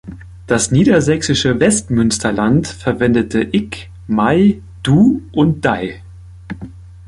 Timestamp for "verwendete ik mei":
2.67-4.59